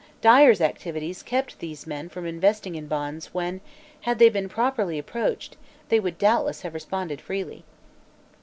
Dyer's 0.19 0.61
activities 0.61 1.21
kept 1.21 1.59
these 1.59 1.85
men 1.85 2.09
from 2.09 2.25
investing 2.25 2.73
in 2.73 2.87
bonds 2.87 3.35
when, 3.35 3.61
had 4.01 4.17
they 4.17 4.29
been 4.29 4.49
properly 4.49 4.97
approached, 4.97 5.57
they 5.89 5.99
would 5.99 6.17
doubtless 6.17 6.63
have 6.63 6.73
responded 6.73 7.21
freely." 7.21 7.63